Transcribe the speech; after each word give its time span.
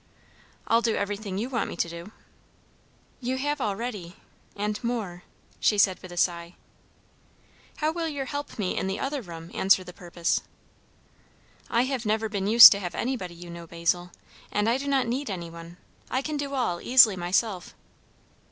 "I'll 0.65 0.81
do 0.81 0.95
everything 0.95 1.37
you 1.37 1.47
want 1.47 1.69
me 1.69 1.75
to 1.75 1.87
do." 1.87 2.11
"You 3.19 3.37
have 3.37 3.61
already, 3.61 4.15
and 4.55 4.83
more," 4.83 5.21
she 5.59 5.77
said 5.77 5.99
with 6.01 6.11
a 6.11 6.17
sigh. 6.17 6.55
"How 7.75 7.91
will 7.91 8.07
your 8.07 8.25
helpmeet 8.25 8.79
in 8.79 8.87
the 8.87 8.99
other 8.99 9.21
room 9.21 9.51
answer 9.53 9.83
the 9.83 9.93
purpose?" 9.93 10.41
"I 11.69 11.83
have 11.83 12.03
never 12.03 12.29
been 12.29 12.47
used 12.47 12.71
to 12.71 12.79
have 12.79 12.95
anybody, 12.95 13.35
you 13.35 13.51
know, 13.51 13.67
Basil; 13.67 14.09
and 14.51 14.67
I 14.67 14.79
do 14.79 14.87
not 14.87 15.05
need 15.05 15.29
any 15.29 15.51
one. 15.51 15.77
I 16.09 16.23
can 16.23 16.35
do 16.35 16.55
all 16.55 16.81
easily 16.81 17.15
myself." 17.15 17.75